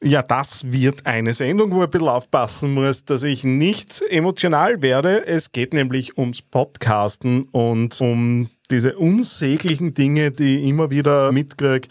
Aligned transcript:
Ja, 0.00 0.22
das 0.22 0.70
wird 0.70 1.06
eine 1.06 1.34
Sendung, 1.34 1.72
wo 1.72 1.78
ich 1.78 1.88
ein 1.88 1.90
bisschen 1.90 2.08
aufpassen 2.08 2.72
muss, 2.72 3.04
dass 3.04 3.24
ich 3.24 3.42
nicht 3.42 4.00
emotional 4.08 4.80
werde. 4.80 5.26
Es 5.26 5.50
geht 5.50 5.74
nämlich 5.74 6.16
ums 6.16 6.40
Podcasten 6.40 7.48
und 7.50 8.00
um 8.00 8.48
diese 8.70 8.96
unsäglichen 8.96 9.94
Dinge, 9.94 10.30
die 10.30 10.58
ich 10.58 10.68
immer 10.68 10.90
wieder 10.90 11.32
mitkriege, 11.32 11.88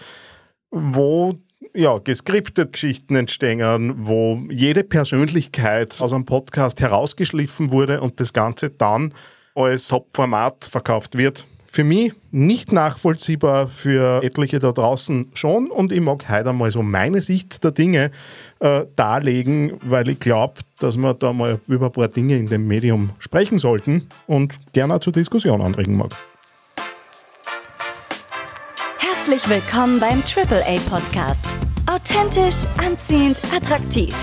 wo 0.72 1.38
ja, 1.74 1.98
geskriptet 1.98 2.74
Geschichten 2.74 3.16
entstehen, 3.16 3.94
wo 4.08 4.42
jede 4.50 4.86
Persönlichkeit 4.86 6.00
aus 6.00 6.14
einem 6.14 6.26
Podcast 6.26 6.80
herausgeschliffen 6.80 7.72
wurde 7.72 8.00
und 8.00 8.22
das 8.22 8.32
Ganze 8.32 8.70
dann 8.70 9.14
als 9.54 9.90
Top-Format 9.90 10.64
verkauft 10.64 11.18
wird. 11.18 11.46
Für 11.70 11.84
mich 11.84 12.14
nicht 12.32 12.72
nachvollziehbar, 12.72 13.68
für 13.68 14.24
etliche 14.24 14.60
da 14.60 14.72
draußen 14.72 15.28
schon. 15.34 15.70
Und 15.70 15.92
ich 15.92 16.02
mag 16.02 16.28
heute 16.30 16.50
einmal 16.50 16.72
so 16.72 16.82
meine 16.82 17.22
Sicht 17.22 17.64
der 17.64 17.72
Dinge 17.72 18.12
äh, 18.60 18.86
darlegen, 18.96 19.74
weil 19.82 20.08
ich 20.10 20.20
glaube, 20.20 20.62
dass 20.80 20.98
wir 20.98 21.14
da 21.14 21.34
mal 21.34 21.60
über 21.68 21.88
ein 21.88 21.92
paar 21.92 22.08
Dinge 22.08 22.38
in 22.38 22.48
dem 22.48 22.68
Medium 22.68 23.12
sprechen 23.20 23.60
sollten 23.60 24.08
und 24.28 24.54
gerne 24.74 25.00
zur 25.00 25.14
Diskussion 25.14 25.62
anregen 25.62 25.98
mag. 25.98 26.12
Herzlich 28.98 29.48
willkommen 29.50 30.00
beim 30.00 30.24
AAA 30.24 30.80
Podcast. 30.90 31.46
Authentisch, 31.86 32.66
anziehend, 32.78 33.42
attraktiv. 33.54 34.16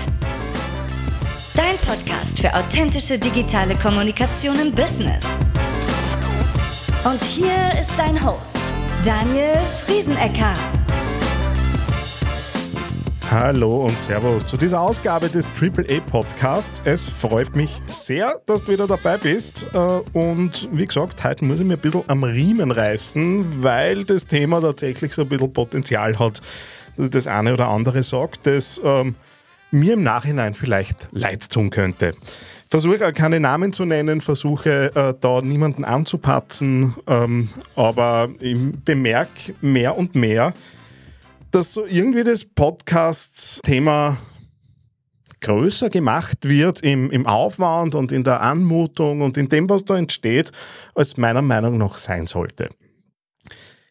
Dein 1.55 1.77
Podcast 1.77 2.39
für 2.39 2.53
authentische 2.53 3.17
digitale 3.17 3.75
Kommunikation 3.75 4.59
im 4.59 4.71
Business. 4.73 5.23
Und 7.05 7.23
hier 7.23 7.79
ist 7.79 7.91
dein 7.99 8.25
Host, 8.25 8.57
Daniel 9.03 9.57
Friesenecker. 9.85 10.55
Hallo 13.29 13.85
und 13.85 13.99
Servus 13.99 14.43
zu 14.43 14.57
dieser 14.57 14.81
Ausgabe 14.81 15.29
des 15.29 15.47
AAA 15.49 15.99
Podcasts. 16.09 16.81
Es 16.83 17.07
freut 17.07 17.55
mich 17.55 17.79
sehr, 17.89 18.41
dass 18.47 18.63
du 18.63 18.71
wieder 18.71 18.87
dabei 18.87 19.17
bist. 19.17 19.67
Äh, 19.71 19.77
und 19.77 20.67
wie 20.71 20.87
gesagt, 20.87 21.23
heute 21.23 21.45
muss 21.45 21.59
ich 21.59 21.67
mir 21.67 21.75
ein 21.75 21.79
bisschen 21.79 22.05
am 22.07 22.23
Riemen 22.23 22.71
reißen, 22.71 23.61
weil 23.63 24.03
das 24.03 24.25
Thema 24.25 24.59
tatsächlich 24.59 25.13
so 25.13 25.21
ein 25.21 25.29
bisschen 25.29 25.53
Potenzial 25.53 26.17
hat, 26.17 26.41
dass 26.97 27.11
das 27.11 27.27
eine 27.27 27.53
oder 27.53 27.67
andere 27.67 28.01
sagt, 28.01 28.47
das 28.47 28.81
ähm, 28.83 29.13
mir 29.69 29.93
im 29.93 30.01
Nachhinein 30.01 30.55
vielleicht 30.55 31.09
leid 31.11 31.51
tun 31.51 31.69
könnte 31.69 32.15
versuche 32.81 33.13
keine 33.13 33.39
Namen 33.39 33.71
zu 33.71 33.85
nennen, 33.85 34.19
versuche 34.19 34.93
äh, 34.93 35.13
da 35.17 35.41
niemanden 35.41 35.85
anzupatzen, 35.85 36.93
ähm, 37.07 37.47
aber 37.77 38.27
ich 38.41 38.57
bemerke 38.83 39.53
mehr 39.61 39.97
und 39.97 40.13
mehr, 40.13 40.53
dass 41.51 41.73
so 41.73 41.85
irgendwie 41.85 42.25
das 42.25 42.43
Podcast-Thema 42.43 44.17
größer 45.39 45.89
gemacht 45.89 46.49
wird 46.49 46.81
im, 46.81 47.11
im 47.11 47.25
Aufwand 47.25 47.95
und 47.95 48.11
in 48.11 48.25
der 48.25 48.41
Anmutung 48.41 49.21
und 49.21 49.37
in 49.37 49.47
dem, 49.47 49.69
was 49.69 49.85
da 49.85 49.95
entsteht, 49.95 50.51
als 50.95 51.15
meiner 51.15 51.41
Meinung 51.41 51.77
nach 51.77 51.95
sein 51.95 52.27
sollte. 52.27 52.67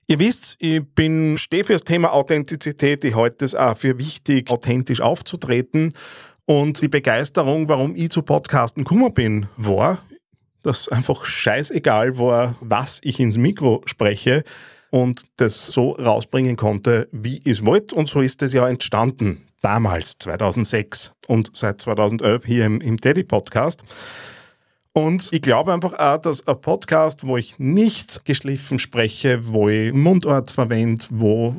Ihr 0.06 0.18
wisst, 0.18 0.56
ich 0.58 0.82
bin, 0.94 1.38
stehe 1.38 1.64
für 1.64 1.72
das 1.72 1.84
Thema 1.84 2.12
Authentizität. 2.12 3.02
Ich 3.04 3.14
halte 3.14 3.46
es 3.46 3.54
auch 3.54 3.78
für 3.78 3.96
wichtig, 3.96 4.50
authentisch 4.50 5.00
aufzutreten. 5.00 5.90
Und 6.46 6.82
die 6.82 6.88
Begeisterung, 6.88 7.68
warum 7.68 7.96
ich 7.96 8.10
zu 8.10 8.22
Podcasten 8.22 8.84
gekommen 8.84 9.14
bin, 9.14 9.46
war, 9.56 9.98
dass 10.62 10.88
einfach 10.88 11.24
scheißegal 11.24 12.18
war, 12.18 12.54
was 12.60 13.00
ich 13.02 13.18
ins 13.18 13.38
Mikro 13.38 13.82
spreche 13.86 14.44
und 14.90 15.22
das 15.36 15.66
so 15.66 15.92
rausbringen 15.92 16.56
konnte, 16.56 17.08
wie 17.12 17.40
es 17.44 17.64
wollte. 17.64 17.94
Und 17.94 18.08
so 18.08 18.20
ist 18.20 18.42
es 18.42 18.52
ja 18.52 18.68
entstanden, 18.68 19.46
damals, 19.62 20.18
2006 20.18 21.12
und 21.28 21.50
seit 21.54 21.80
2011 21.80 22.44
hier 22.44 22.66
im, 22.66 22.80
im 22.82 23.00
Teddy-Podcast. 23.00 23.82
Und 24.92 25.32
ich 25.32 25.42
glaube 25.42 25.72
einfach 25.72 25.94
auch, 25.94 26.18
dass 26.18 26.46
ein 26.46 26.60
Podcast, 26.60 27.26
wo 27.26 27.38
ich 27.38 27.58
nicht 27.58 28.24
geschliffen 28.24 28.78
spreche, 28.78 29.40
wo 29.48 29.68
ich 29.68 29.92
Mundort 29.92 30.50
verwende, 30.50 31.04
wo 31.10 31.56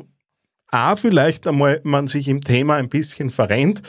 auch 0.70 0.98
vielleicht 0.98 1.46
einmal 1.46 1.80
man 1.84 2.08
sich 2.08 2.28
im 2.28 2.40
Thema 2.40 2.76
ein 2.76 2.88
bisschen 2.88 3.30
verrennt, 3.30 3.82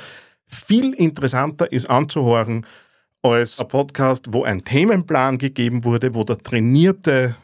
viel 0.47 0.93
interessanter 0.93 1.71
ist 1.71 1.89
anzuhören 1.89 2.65
als 3.21 3.59
ein 3.59 3.67
Podcast, 3.67 4.33
wo 4.33 4.43
ein 4.43 4.63
Themenplan 4.63 5.37
gegeben 5.37 5.83
wurde, 5.83 6.13
wo 6.13 6.23
der 6.23 6.37
trainierte 6.37 7.35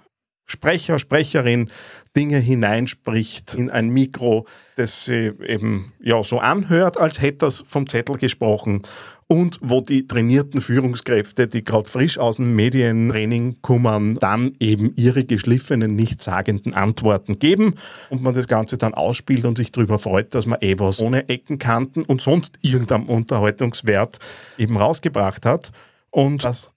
Sprecher, 0.46 1.00
Sprecherin 1.00 1.70
Dinge 2.16 2.38
hineinspricht 2.38 3.56
in 3.56 3.70
ein 3.70 3.90
Mikro, 3.90 4.46
das 4.76 5.06
sie 5.06 5.32
eben 5.46 5.94
ja 6.00 6.24
so 6.24 6.40
anhört, 6.40 6.98
als 6.98 7.22
hätte 7.22 7.48
er 7.48 7.52
vom 7.52 7.88
Zettel 7.88 8.18
gesprochen 8.18 8.84
und 9.34 9.58
wo 9.64 9.82
die 9.82 10.06
trainierten 10.06 10.62
Führungskräfte, 10.62 11.48
die 11.48 11.64
gerade 11.64 11.90
frisch 11.90 12.20
aus 12.20 12.36
dem 12.36 12.56
Medientraining 12.56 13.58
kommen, 13.64 14.20
dann 14.20 14.52
eben 14.60 14.94
ihre 14.96 15.26
geschliffenen, 15.26 15.96
nichtssagenden 15.96 16.76
Antworten 16.76 17.40
geben 17.40 17.74
und 18.12 18.22
man 18.22 18.36
das 18.36 18.48
Ganze 18.48 18.78
dann 18.78 18.94
ausspielt 18.94 19.46
und 19.46 19.58
sich 19.58 19.72
darüber 19.72 19.98
freut, 19.98 20.36
dass 20.36 20.46
man 20.46 20.60
eh 20.62 20.78
was 20.78 21.02
ohne 21.02 21.30
Eckenkanten 21.30 22.04
und 22.04 22.22
sonst 22.22 22.60
irgendeinem 22.62 23.10
Unterhaltungswert 23.10 24.20
eben 24.60 24.78
rausgebracht 24.78 25.48
hat. 25.48 25.72
Und 26.12 26.44
das 26.44 26.70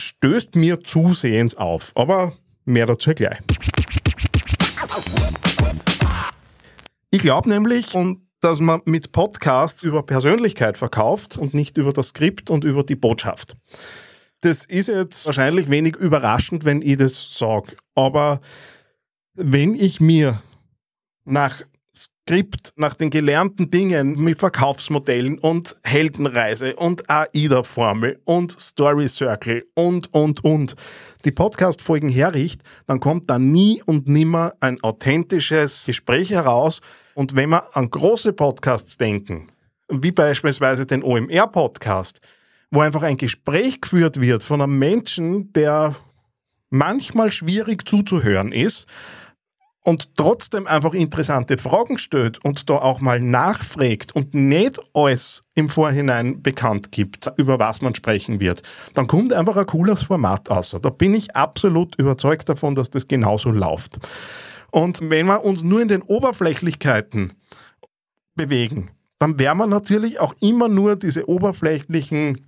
stößt 0.00 0.54
mir 0.54 0.78
zusehends 0.84 1.56
auf. 1.56 1.90
Aber 1.96 2.32
mehr 2.64 2.86
dazu 2.86 3.10
gleich. 3.12 3.38
Ich 7.10 7.22
glaube 7.22 7.48
nämlich, 7.48 7.92
und 7.96 8.27
dass 8.40 8.60
man 8.60 8.82
mit 8.84 9.12
Podcasts 9.12 9.82
über 9.82 10.02
Persönlichkeit 10.02 10.78
verkauft 10.78 11.36
und 11.36 11.54
nicht 11.54 11.76
über 11.76 11.92
das 11.92 12.08
Skript 12.08 12.50
und 12.50 12.64
über 12.64 12.84
die 12.84 12.96
Botschaft. 12.96 13.56
Das 14.40 14.64
ist 14.64 14.88
jetzt 14.88 15.26
wahrscheinlich 15.26 15.68
wenig 15.68 15.96
überraschend, 15.96 16.64
wenn 16.64 16.80
ich 16.82 16.96
das 16.96 17.36
sage. 17.36 17.76
Aber 17.94 18.40
wenn 19.34 19.74
ich 19.74 20.00
mir 20.00 20.40
nach 21.24 21.62
Skript, 22.28 22.74
nach 22.76 22.94
den 22.94 23.08
gelernten 23.08 23.70
Dingen 23.70 24.12
mit 24.22 24.38
Verkaufsmodellen 24.38 25.38
und 25.38 25.76
Heldenreise 25.82 26.76
und 26.76 27.08
AIDA-Formel 27.08 28.20
und 28.26 28.60
Story 28.60 29.08
Circle 29.08 29.64
und, 29.72 30.12
und, 30.12 30.44
und 30.44 30.74
die 31.24 31.30
Podcast-Folgen 31.30 32.10
herricht, 32.10 32.60
dann 32.86 33.00
kommt 33.00 33.30
da 33.30 33.38
nie 33.38 33.82
und 33.86 34.08
nimmer 34.08 34.52
ein 34.60 34.78
authentisches 34.82 35.86
Gespräch 35.86 36.28
heraus, 36.28 36.82
und 37.14 37.34
wenn 37.34 37.48
wir 37.48 37.74
an 37.74 37.90
große 37.90 38.34
Podcasts 38.34 38.98
denken, 38.98 39.48
wie 39.88 40.12
beispielsweise 40.12 40.84
den 40.84 41.02
OMR-Podcast, 41.02 42.20
wo 42.70 42.80
einfach 42.80 43.04
ein 43.04 43.16
Gespräch 43.16 43.80
geführt 43.80 44.20
wird 44.20 44.42
von 44.42 44.60
einem 44.60 44.78
Menschen, 44.78 45.50
der 45.54 45.96
manchmal 46.68 47.32
schwierig 47.32 47.88
zuzuhören 47.88 48.52
ist 48.52 48.86
und 49.88 50.14
trotzdem 50.18 50.66
einfach 50.66 50.92
interessante 50.92 51.56
Fragen 51.56 51.96
stellt 51.96 52.44
und 52.44 52.68
da 52.68 52.74
auch 52.74 53.00
mal 53.00 53.20
nachfragt 53.20 54.14
und 54.14 54.34
nicht 54.34 54.78
alles 54.92 55.44
im 55.54 55.70
Vorhinein 55.70 56.42
bekannt 56.42 56.92
gibt, 56.92 57.32
über 57.38 57.58
was 57.58 57.80
man 57.80 57.94
sprechen 57.94 58.38
wird, 58.38 58.62
dann 58.92 59.06
kommt 59.06 59.32
einfach 59.32 59.56
ein 59.56 59.64
cooles 59.64 60.02
Format 60.02 60.50
aus. 60.50 60.76
Da 60.78 60.90
bin 60.90 61.14
ich 61.14 61.34
absolut 61.34 61.94
überzeugt 61.96 62.50
davon, 62.50 62.74
dass 62.74 62.90
das 62.90 63.08
genauso 63.08 63.50
läuft. 63.50 63.98
Und 64.70 65.00
wenn 65.08 65.24
wir 65.24 65.42
uns 65.42 65.64
nur 65.64 65.80
in 65.80 65.88
den 65.88 66.02
Oberflächlichkeiten 66.02 67.32
bewegen, 68.34 68.90
dann 69.18 69.38
werden 69.38 69.56
wir 69.56 69.66
natürlich 69.66 70.20
auch 70.20 70.34
immer 70.40 70.68
nur 70.68 70.96
diese 70.96 71.30
oberflächlichen 71.30 72.46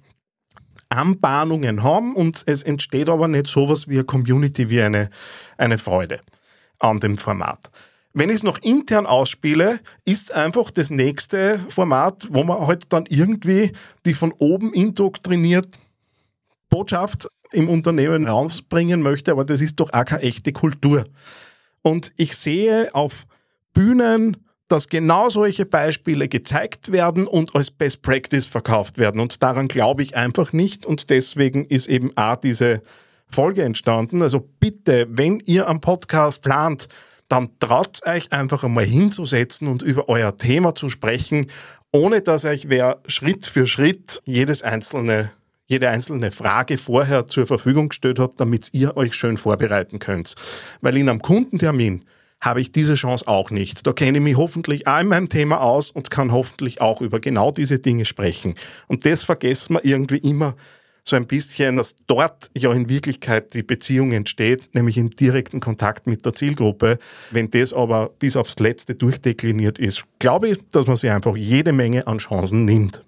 Anbahnungen 0.91 1.83
haben 1.83 2.15
und 2.15 2.43
es 2.45 2.63
entsteht 2.63 3.09
aber 3.09 3.29
nicht 3.29 3.47
sowas 3.47 3.89
wie 3.89 3.95
eine 3.95 4.05
Community, 4.05 4.69
wie 4.69 4.83
eine, 4.83 5.09
eine 5.57 5.79
Freude 5.79 6.21
an 6.81 7.01
dem 7.01 7.17
Format. 7.17 7.71
Wenn 8.13 8.29
ich 8.29 8.37
es 8.37 8.43
noch 8.43 8.59
intern 8.59 9.07
ausspiele, 9.07 9.79
ist 10.05 10.33
einfach 10.33 10.73
das 10.73 10.91
nächste 10.91 11.61
Format, 11.69 12.27
wo 12.31 12.43
man 12.43 12.67
halt 12.67 12.93
dann 12.93 13.07
irgendwie 13.09 13.73
die 14.05 14.15
von 14.15 14.33
oben 14.39 14.73
indoktriniert 14.73 15.79
Botschaft 16.69 17.29
im 17.53 17.69
Unternehmen 17.69 18.27
rausbringen 18.27 19.03
möchte, 19.03 19.33
aber 19.33 19.45
das 19.45 19.61
ist 19.61 19.79
doch 19.79 19.93
auch 19.93 20.05
keine 20.05 20.23
echte 20.23 20.53
Kultur. 20.53 21.05
Und 21.83 22.13
ich 22.17 22.37
sehe 22.37 22.95
auf 22.95 23.27
Bühnen, 23.73 24.37
dass 24.69 24.89
genau 24.89 25.29
solche 25.31 25.67
Beispiele 25.67 26.29
gezeigt 26.29 26.93
werden 26.93 27.27
und 27.27 27.55
als 27.57 27.71
Best 27.71 28.03
Practice 28.03 28.47
verkauft 28.47 28.99
werden. 28.99 29.21
Und 29.21 29.43
daran 29.43 29.67
glaube 29.67 30.03
ich 30.03 30.17
einfach 30.17 30.53
nicht. 30.53 30.87
Und 30.87 31.11
deswegen 31.11 31.65
ist 31.65 31.89
eben 31.89 32.17
auch 32.17 32.37
diese 32.37 32.81
Folge 33.31 33.63
entstanden. 33.63 34.23
Also 34.23 34.41
bitte, 34.61 35.07
wenn 35.11 35.41
ihr 35.41 35.69
am 35.69 35.81
Podcast 35.81 36.43
plant, 36.43 36.89
dann 37.29 37.51
traut 37.61 38.05
euch 38.07 38.33
einfach 38.33 38.65
einmal 38.65 38.85
hinzusetzen 38.85 39.69
und 39.69 39.83
über 39.83 40.09
euer 40.09 40.37
Thema 40.37 40.75
zu 40.75 40.91
sprechen, 40.91 41.47
ohne 41.93 42.23
dass 42.23 42.45
euch 42.45 42.69
wer 42.69 43.01
Schritt 43.07 43.47
für 43.47 43.67
Schritt 43.67 44.21
jedes 44.25 44.63
einzelne 44.63 45.31
jede 45.71 45.89
einzelne 45.89 46.33
Frage 46.33 46.79
vorher 46.79 47.29
zur 47.29 47.47
Verfügung 47.47 47.91
gestellt 47.91 48.19
hat, 48.19 48.33
damit 48.39 48.71
ihr 48.73 48.97
euch 48.97 49.15
schön 49.15 49.37
vorbereiten 49.37 50.01
könnt. 50.01 50.35
Weil 50.81 50.97
in 50.97 51.09
einem 51.09 51.23
Kundentermin 51.23 52.05
habe 52.41 52.61
ich 52.61 52.73
diese 52.73 52.95
Chance 52.95 53.29
auch 53.29 53.53
nicht. 53.53 53.87
Da 53.87 53.93
kenne 53.93 54.19
ich 54.19 54.25
mich 54.25 54.37
hoffentlich 54.37 54.89
auch 54.89 54.99
in 54.99 55.07
meinem 55.07 55.29
Thema 55.29 55.61
aus 55.61 55.91
und 55.93 56.11
kann 56.11 56.33
hoffentlich 56.33 56.81
auch 56.81 57.01
über 57.01 57.21
genau 57.21 57.53
diese 57.53 57.79
Dinge 57.79 58.05
sprechen. 58.05 58.57
Und 58.89 59.07
das 59.07 59.23
vergessen 59.23 59.75
wir 59.75 59.85
irgendwie 59.85 60.19
immer 60.19 60.57
so 61.05 61.17
ein 61.17 61.27
bisschen, 61.27 61.77
dass 61.77 61.97
dort 62.07 62.51
ja 62.57 62.73
in 62.73 62.89
Wirklichkeit 62.89 63.55
die 63.55 63.63
Beziehung 63.63 64.13
entsteht, 64.13 64.75
nämlich 64.75 64.99
im 64.99 65.11
direkten 65.11 65.61
Kontakt 65.61 66.07
mit 66.07 66.25
der 66.25 66.35
Zielgruppe. 66.35 66.99
Wenn 67.31 67.51
das 67.51 67.73
aber 67.73 68.11
bis 68.19 68.37
aufs 68.37 68.59
Letzte 68.59 68.95
durchdekliniert 68.95 69.79
ist, 69.79 70.05
glaube 70.19 70.49
ich, 70.49 70.59
dass 70.71 70.87
man 70.87 70.97
sich 70.97 71.11
einfach 71.11 71.37
jede 71.37 71.73
Menge 71.73 72.07
an 72.07 72.19
Chancen 72.19 72.65
nimmt. 72.65 73.03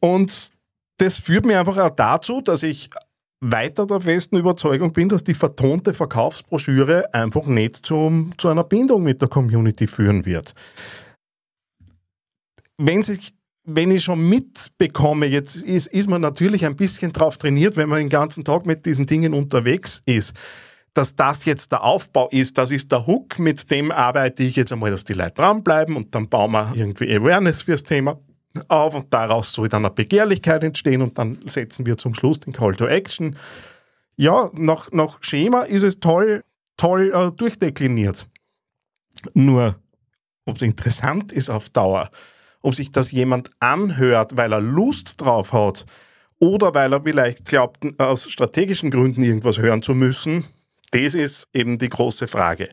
Und 0.00 0.50
das 0.98 1.18
führt 1.18 1.46
mir 1.46 1.58
einfach 1.58 1.76
auch 1.78 1.90
dazu, 1.90 2.40
dass 2.40 2.62
ich 2.62 2.90
weiter 3.40 3.86
der 3.86 4.00
festen 4.00 4.36
Überzeugung 4.36 4.92
bin, 4.92 5.08
dass 5.08 5.24
die 5.24 5.34
vertonte 5.34 5.94
Verkaufsbroschüre 5.94 7.12
einfach 7.12 7.46
nicht 7.46 7.84
zum, 7.84 8.32
zu 8.38 8.48
einer 8.48 8.64
Bindung 8.64 9.02
mit 9.02 9.20
der 9.20 9.28
Community 9.28 9.86
führen 9.86 10.24
wird. 10.24 10.54
Wenn 12.78 13.02
sich 13.02 13.34
wenn 13.64 13.90
ich 13.90 14.04
schon 14.04 14.28
mitbekomme, 14.28 15.26
jetzt 15.26 15.56
ist, 15.56 15.86
ist 15.88 16.08
man 16.08 16.20
natürlich 16.20 16.66
ein 16.66 16.76
bisschen 16.76 17.12
drauf 17.12 17.38
trainiert, 17.38 17.76
wenn 17.76 17.88
man 17.88 17.98
den 17.98 18.08
ganzen 18.08 18.44
Tag 18.44 18.66
mit 18.66 18.86
diesen 18.86 19.06
Dingen 19.06 19.34
unterwegs 19.34 20.02
ist, 20.04 20.32
dass 20.94 21.14
das 21.14 21.44
jetzt 21.44 21.72
der 21.72 21.84
Aufbau 21.84 22.28
ist, 22.30 22.58
das 22.58 22.70
ist 22.70 22.90
der 22.90 23.06
Hook, 23.06 23.38
mit 23.38 23.70
dem 23.70 23.90
arbeite 23.90 24.42
ich 24.42 24.56
jetzt 24.56 24.72
einmal, 24.72 24.90
dass 24.90 25.04
die 25.04 25.14
Leute 25.14 25.34
dranbleiben 25.34 25.96
und 25.96 26.14
dann 26.14 26.28
bauen 26.28 26.52
wir 26.52 26.72
irgendwie 26.74 27.14
Awareness 27.14 27.62
fürs 27.62 27.82
Thema 27.82 28.18
auf 28.68 28.94
und 28.94 29.12
daraus 29.12 29.52
soll 29.52 29.68
dann 29.68 29.84
eine 29.84 29.94
Begehrlichkeit 29.94 30.62
entstehen 30.64 31.02
und 31.02 31.16
dann 31.18 31.38
setzen 31.46 31.86
wir 31.86 31.96
zum 31.96 32.14
Schluss 32.14 32.40
den 32.40 32.52
Call 32.52 32.74
to 32.74 32.86
Action. 32.86 33.36
Ja, 34.16 34.50
nach, 34.52 34.90
nach 34.92 35.18
Schema 35.22 35.62
ist 35.62 35.82
es 35.82 36.00
toll, 36.00 36.44
toll 36.76 37.12
äh, 37.14 37.32
durchdekliniert. 37.32 38.28
Nur, 39.34 39.76
ob 40.44 40.56
es 40.56 40.62
interessant 40.62 41.32
ist 41.32 41.48
auf 41.48 41.70
Dauer, 41.70 42.10
ob 42.62 42.74
sich 42.74 42.92
das 42.92 43.10
jemand 43.10 43.50
anhört, 43.60 44.36
weil 44.36 44.52
er 44.52 44.60
Lust 44.60 45.20
drauf 45.20 45.52
hat 45.52 45.84
oder 46.38 46.74
weil 46.74 46.92
er 46.92 47.02
vielleicht 47.02 47.44
glaubt, 47.44 47.84
aus 48.00 48.30
strategischen 48.30 48.90
Gründen 48.90 49.22
irgendwas 49.22 49.58
hören 49.58 49.82
zu 49.82 49.94
müssen, 49.94 50.44
das 50.92 51.14
ist 51.14 51.48
eben 51.52 51.78
die 51.78 51.88
große 51.88 52.28
Frage. 52.28 52.70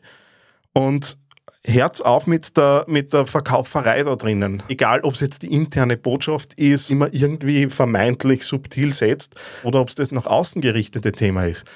Und 0.72 1.18
Herz 1.64 2.00
auf 2.00 2.26
mit 2.26 2.56
der, 2.56 2.84
mit 2.88 3.12
der 3.12 3.26
Verkauferei 3.26 4.02
da 4.02 4.16
drinnen. 4.16 4.62
Egal, 4.68 5.00
ob 5.02 5.14
es 5.14 5.20
jetzt 5.20 5.42
die 5.42 5.52
interne 5.52 5.98
Botschaft 5.98 6.54
ist, 6.54 6.90
immer 6.90 7.12
irgendwie 7.12 7.68
vermeintlich 7.68 8.44
subtil 8.44 8.94
setzt 8.94 9.34
oder 9.62 9.80
ob 9.80 9.88
es 9.88 9.94
das 9.94 10.10
nach 10.10 10.26
außen 10.26 10.62
gerichtete 10.62 11.12
Thema 11.12 11.44
ist. 11.44 11.66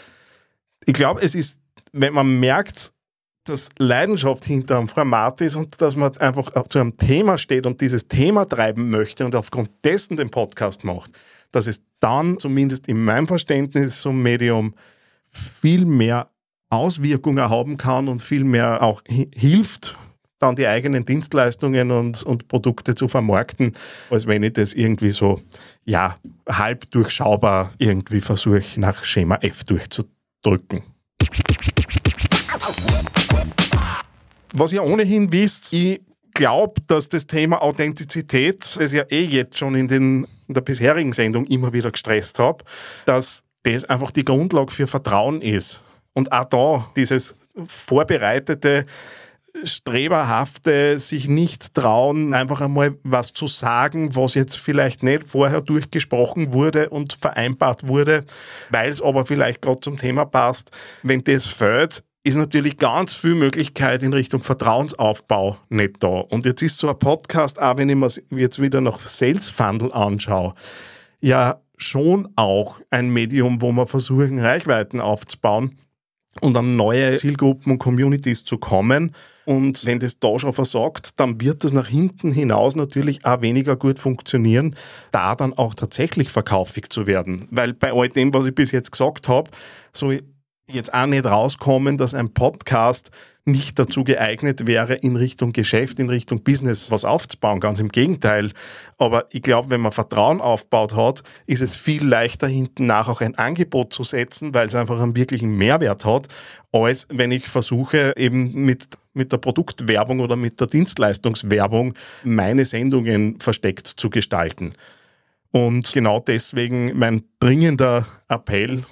Ich 0.87 0.95
glaube, 0.95 1.21
es 1.21 1.35
ist, 1.35 1.59
wenn 1.93 2.15
man 2.15 2.41
merkt, 2.41 2.94
dass 3.45 3.69
Leidenschaft 3.79 4.45
hinter 4.45 4.79
einem 4.79 4.89
Format 4.89 5.41
ist 5.41 5.57
und 5.57 5.81
dass 5.81 5.97
man 5.97 6.17
einfach 6.19 6.51
zu 6.69 6.79
einem 6.79 6.97
Thema 6.97 7.39
steht 7.39 7.67
und 7.67 7.81
dieses 7.81 8.09
Thema 8.09 8.47
treiben 8.47 8.91
möchte 8.91 9.25
und 9.25 9.37
aufgrund 9.37 9.71
dessen 9.85 10.17
den 10.17 10.31
Podcast 10.31 10.85
macht, 10.85 11.11
dass 11.53 11.67
es 11.67 11.83
dann 12.01 12.39
zumindest 12.39 12.89
in 12.89 13.05
meinem 13.05 13.29
Verständnis 13.29 14.01
zum 14.01 14.23
Medium 14.23 14.75
viel 15.31 15.85
mehr 15.85 16.31
Auswirkungen 16.71 17.49
haben 17.49 17.77
kann 17.77 18.09
und 18.09 18.23
viel 18.23 18.45
mehr 18.45 18.83
auch 18.83 19.03
hilft, 19.07 19.97
dann 20.39 20.57
die 20.57 20.67
eigenen 20.67 21.05
Dienstleistungen 21.05 21.91
und, 21.91 22.23
und 22.23 22.49
Produkte 22.49 22.95
zu 22.95 23.09
vermarkten, 23.09 23.73
als 24.11 24.27
wenn 24.27 24.43
ich 24.43 24.55
das 24.55 24.73
irgendwie 24.73 25.11
so, 25.11 25.41
ja, 25.85 26.17
halb 26.49 26.91
durchschaubar 26.91 27.73
irgendwie 27.79 28.21
versuche, 28.21 28.81
nach 28.81 29.05
Schema 29.05 29.37
F 29.37 29.65
durchzudrücken. 29.65 30.83
Was 34.57 34.73
ihr 34.73 34.85
ohnehin 34.85 35.33
wisst, 35.33 35.73
ich 35.73 36.01
glaube, 36.33 36.81
dass 36.87 37.09
das 37.09 37.27
Thema 37.27 37.61
Authentizität, 37.61 38.77
das 38.79 38.93
ja 38.93 39.03
eh 39.11 39.25
jetzt 39.25 39.59
schon 39.59 39.75
in, 39.75 39.89
den, 39.89 40.29
in 40.47 40.55
der 40.55 40.61
bisherigen 40.61 41.13
Sendung 41.13 41.45
immer 41.49 41.73
wieder 41.73 41.91
gestresst 41.91 42.39
habe, 42.39 42.65
dass 43.05 43.43
das 43.65 43.85
einfach 43.87 44.13
die 44.13 44.25
Grundlage 44.25 44.71
für 44.71 44.87
Vertrauen 44.87 45.43
ist. 45.43 45.83
Und 46.13 46.31
auch 46.31 46.45
da 46.45 46.89
dieses 46.95 47.35
vorbereitete, 47.67 48.87
streberhafte, 49.65 51.01
sich 51.01 51.27
nicht 51.27 51.75
trauen, 51.75 52.33
einfach 52.33 52.61
einmal 52.61 52.97
was 53.03 53.33
zu 53.33 53.49
sagen, 53.49 54.15
was 54.15 54.35
jetzt 54.35 54.57
vielleicht 54.57 55.03
nicht 55.03 55.29
vorher 55.29 55.63
durchgesprochen 55.63 56.53
wurde 56.53 56.91
und 56.91 57.15
vereinbart 57.15 57.89
wurde, 57.89 58.25
weil 58.71 58.93
es 58.93 59.03
aber 59.03 59.27
vielleicht 59.27 59.63
gerade 59.63 59.81
zum 59.81 59.99
Thema 59.99 60.25
passt. 60.27 60.71
Wenn 61.03 61.25
das 61.25 61.45
fällt, 61.45 62.05
ist 62.25 62.37
natürlich 62.37 62.79
ganz 62.79 63.13
viel 63.13 63.35
Möglichkeit 63.35 64.03
in 64.03 64.15
Richtung 64.15 64.43
Vertrauensaufbau 64.43 65.59
nicht 65.69 66.03
da. 66.03 66.09
Und 66.09 66.47
jetzt 66.47 66.63
ist 66.63 66.79
so 66.79 66.89
ein 66.89 66.99
Podcast, 66.99 67.61
auch 67.61 67.77
wenn 67.77 67.91
ich 67.91 67.97
mir 67.97 68.41
jetzt 68.41 68.61
wieder 68.61 68.81
nach 68.81 68.99
Sales 68.99 69.51
Funnel 69.51 69.93
anschaue, 69.93 70.55
ja 71.21 71.61
schon 71.77 72.29
auch 72.37 72.81
ein 72.91 73.11
Medium, 73.11 73.61
wo 73.61 73.73
wir 73.73 73.87
versuchen, 73.87 74.39
Reichweiten 74.39 75.01
aufzubauen 75.01 75.77
und 76.41 76.57
an 76.57 76.77
neue 76.77 77.17
Zielgruppen 77.17 77.73
und 77.73 77.79
Communities 77.79 78.45
zu 78.45 78.57
kommen. 78.57 79.15
Und 79.45 79.85
wenn 79.85 79.99
das 79.99 80.19
da 80.19 80.39
schon 80.39 80.55
versagt, 80.55 81.21
dann 81.21 81.39
wird 81.43 81.63
das 81.63 81.75
nach 81.75 81.89
hinten 81.89 82.33
hinaus 82.33 82.75
natürlich 82.75 83.27
auch 83.27 83.43
weniger 83.43 83.77
gut 83.77 83.99
funktionieren, 83.99 84.75
da 85.13 85.35
dann 85.35 85.53
auch 85.53 85.75
tatsächlich 85.75 86.31
verkaufig 86.31 86.89
zu 86.89 87.07
werden. 87.07 87.49
Weil 87.51 87.75
bei 87.75 87.93
all 87.93 88.09
dem, 88.09 88.33
was 88.33 88.47
ich 88.47 88.55
bis 88.55 88.73
jetzt 88.73 88.93
gesagt 88.93 89.29
habe, 89.29 89.51
so 89.93 90.13
jetzt 90.69 90.95
auch 90.95 91.07
nicht 91.07 91.27
rauskommen, 91.27 91.99
dass 91.99 92.15
ein 92.15 92.33
Podcast 92.33 93.11
nicht 93.47 93.79
dazu 93.79 94.05
geeignet 94.05 94.67
wäre, 94.67 94.95
in 94.95 95.17
Richtung 95.17 95.53
Geschäft, 95.53 95.99
in 95.99 96.09
Richtung 96.09 96.43
Business 96.43 96.91
was 96.91 97.05
aufzubauen. 97.05 97.61
Ganz 97.61 97.79
im 97.79 97.91
Gegenteil. 97.91 98.53
Aber 98.97 99.27
ich 99.33 99.43
glaube, 99.43 99.69
wenn 99.71 99.83
man 99.83 99.93
Vertrauen 99.93 100.41
aufbaut 100.41 100.97
hat, 100.97 101.23
ist 101.47 101.61
es 101.61 101.77
viel 101.77 102.07
leichter, 102.07 102.47
hinten 102.47 102.87
nach 102.87 103.09
auch 103.09 103.21
ein 103.21 103.37
Angebot 103.37 103.93
zu 103.93 104.03
setzen, 104.03 104.55
weil 104.55 104.69
es 104.69 104.75
einfach 104.75 104.99
einen 105.01 105.17
wirklichen 105.17 105.57
Mehrwert 105.57 106.07
hat, 106.07 106.29
als 106.73 107.07
wenn 107.11 107.31
ich 107.31 107.47
versuche, 107.47 108.15
eben 108.17 108.53
mit, 108.55 108.89
mit 109.13 109.31
der 109.31 109.39
Produktwerbung 109.39 110.21
oder 110.21 110.37
mit 110.37 110.59
der 110.61 110.67
Dienstleistungswerbung 110.67 111.93
meine 112.23 112.65
Sendungen 112.65 113.41
versteckt 113.41 113.87
zu 113.87 114.09
gestalten. 114.09 114.73
Und 115.51 115.93
genau 115.93 116.19
deswegen 116.19 116.99
mein 116.99 117.25
dringender 117.39 118.07
Appell 118.29 118.85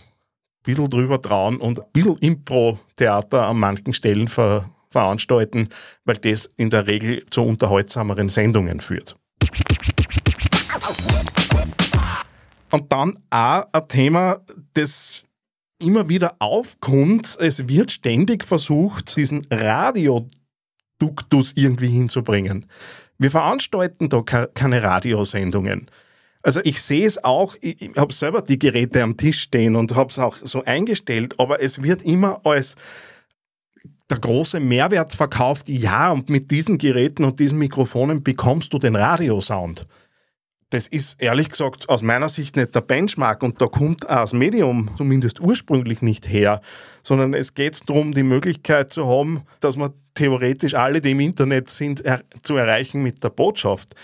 bisschen 0.63 0.89
drüber 0.89 1.21
trauen 1.21 1.59
und 1.59 1.81
ein 1.81 1.87
bisschen 1.93 2.17
Impro-Theater 2.19 3.47
an 3.47 3.59
manchen 3.59 3.95
Stellen 3.95 4.29
ver 4.29 4.69
veranstalten, 4.93 5.69
weil 6.05 6.19
das 6.19 6.51
in 6.57 6.69
der 6.71 6.87
Regel 6.87 7.25
zu 7.31 7.43
unterhaltsameren 7.43 8.29
Sendungen 8.29 8.81
führt. 8.81 9.17
Und 12.71 12.93
dann 12.93 13.19
auch 13.31 13.65
ein 13.73 13.89
Thema, 13.89 14.41
das 14.75 15.25
immer 15.83 16.09
wieder 16.09 16.37
aufkommt. 16.39 17.37
Es 17.41 17.69
wird 17.69 17.93
ständig 17.93 18.45
versucht, 18.45 19.17
diesen 19.17 19.47
Radioduktus 19.51 20.31
irgendwie 21.55 21.89
hinzubringen. 21.89 22.67
Wir 23.19 23.31
veranstalten 23.31 24.09
da 24.09 24.23
keine 24.23 24.83
Radiosendungen. 24.83 25.91
Also 26.43 26.61
ich 26.65 26.83
sehe 26.83 27.07
es 27.07 27.23
auch, 27.23 27.55
ich, 27.61 27.81
ich 27.81 27.97
habe 27.97 28.13
selber 28.13 28.43
die 28.43 28.59
Geräte 28.59 29.03
am 29.03 29.17
Tisch 29.17 29.41
stehen 29.41 29.77
und 29.77 29.95
habe 29.95 30.11
es 30.11 30.19
auch 30.19 30.37
so 30.43 30.65
eingestellt, 30.65 31.39
aber 31.39 31.63
es 31.63 31.83
wird 31.83 32.03
immer 32.03 32.41
als 32.45 32.75
der 34.11 34.19
große 34.19 34.61
Mehrwert 34.61 35.15
verkauft, 35.15 35.69
ja, 35.69 36.13
und 36.13 36.29
mit 36.29 36.51
diesen 36.51 36.79
Geräten 36.79 37.25
und 37.25 37.39
diesen 37.39 37.59
Mikrofonen 37.59 38.23
bekommst 38.23 38.73
du 38.73 38.79
den 38.79 38.97
Radiosound. 38.97 39.87
Das 40.71 40.89
ist 40.89 41.21
ehrlich 41.21 41.51
gesagt 41.51 41.89
aus 41.89 42.03
meiner 42.03 42.29
Sicht 42.29 42.57
nicht 42.57 42.75
der 42.75 42.81
Benchmark 42.81 43.43
und 43.43 43.61
da 43.61 43.67
kommt 43.67 44.09
auch 44.09 44.23
das 44.23 44.33
Medium 44.33 44.91
zumindest 44.97 45.41
ursprünglich 45.41 46.03
nicht 46.03 46.29
her, 46.29 46.61
sondern 47.03 47.35
es 47.35 47.55
geht 47.55 47.89
darum, 47.89 48.13
die 48.13 48.23
Möglichkeit 48.23 48.91
zu 48.91 49.07
haben, 49.07 49.43
dass 49.61 49.77
man 49.77 49.93
theoretisch 50.15 50.75
alle, 50.75 51.01
die 51.01 51.13
im 51.13 51.21
Internet 51.21 51.69
sind, 51.69 52.05
er 52.05 52.23
zu 52.43 52.57
erreichen 52.57 53.03
mit 53.03 53.23
der 53.23 53.31
Botschaft. 53.31 53.95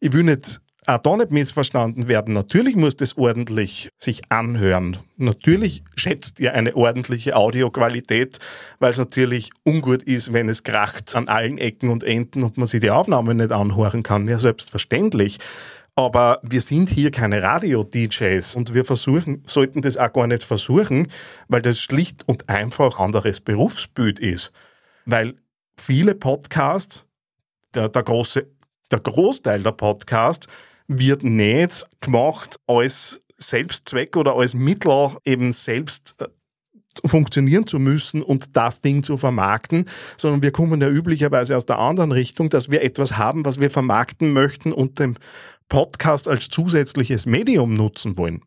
Ich 0.00 0.12
will 0.12 0.22
nicht 0.24 0.60
auch 0.86 0.98
da 0.98 1.16
nicht 1.16 1.30
missverstanden 1.30 2.08
werden. 2.08 2.34
Natürlich 2.34 2.76
muss 2.76 2.96
das 2.96 3.16
ordentlich 3.16 3.88
sich 3.98 4.22
anhören. 4.30 4.96
Natürlich 5.16 5.84
schätzt 5.94 6.40
ihr 6.40 6.54
eine 6.54 6.74
ordentliche 6.76 7.36
Audioqualität, 7.36 8.38
weil 8.78 8.90
es 8.90 8.98
natürlich 8.98 9.50
ungut 9.64 10.02
ist, 10.02 10.32
wenn 10.32 10.48
es 10.48 10.62
kracht 10.64 11.14
an 11.14 11.28
allen 11.28 11.58
Ecken 11.58 11.88
und 11.88 12.02
Enden 12.02 12.42
und 12.42 12.56
man 12.56 12.66
sich 12.66 12.80
die 12.80 12.90
Aufnahme 12.90 13.34
nicht 13.34 13.52
anhören 13.52 14.02
kann. 14.02 14.26
Ja, 14.26 14.38
selbstverständlich. 14.38 15.38
Aber 15.94 16.40
wir 16.42 16.62
sind 16.62 16.88
hier 16.88 17.10
keine 17.10 17.42
Radio-DJs 17.42 18.56
und 18.56 18.72
wir 18.72 18.84
versuchen, 18.84 19.44
sollten 19.46 19.82
das 19.82 19.98
auch 19.98 20.12
gar 20.12 20.26
nicht 20.26 20.42
versuchen, 20.42 21.08
weil 21.48 21.60
das 21.60 21.80
schlicht 21.80 22.26
und 22.26 22.48
einfach 22.48 22.98
anderes 22.98 23.40
Berufsbild 23.40 24.18
ist. 24.18 24.52
Weil 25.04 25.34
viele 25.76 26.14
Podcasts, 26.14 27.04
der, 27.74 27.90
der 27.90 28.02
große 28.02 28.46
der 28.92 29.00
Großteil 29.00 29.62
der 29.62 29.72
Podcasts 29.72 30.46
wird 30.88 31.22
nicht 31.22 31.86
gemacht 32.00 32.56
als 32.66 33.20
Selbstzweck 33.38 34.16
oder 34.16 34.36
als 34.36 34.54
Mittel, 34.54 35.16
eben 35.24 35.52
selbst 35.52 36.14
äh, 36.18 36.26
funktionieren 37.04 37.66
zu 37.66 37.78
müssen 37.78 38.22
und 38.22 38.56
das 38.56 38.80
Ding 38.80 39.02
zu 39.02 39.16
vermarkten, 39.16 39.86
sondern 40.16 40.42
wir 40.42 40.52
kommen 40.52 40.80
ja 40.80 40.88
üblicherweise 40.88 41.56
aus 41.56 41.66
der 41.66 41.78
anderen 41.78 42.12
Richtung, 42.12 42.50
dass 42.50 42.70
wir 42.70 42.82
etwas 42.82 43.16
haben, 43.16 43.44
was 43.44 43.60
wir 43.60 43.70
vermarkten 43.70 44.32
möchten 44.32 44.72
und 44.72 44.98
den 44.98 45.16
Podcast 45.68 46.28
als 46.28 46.48
zusätzliches 46.48 47.24
Medium 47.26 47.74
nutzen 47.74 48.18
wollen. 48.18 48.42